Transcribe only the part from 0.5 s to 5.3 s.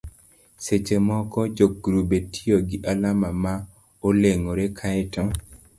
seche moko jogrube tiyo gi alama ma olengore kae to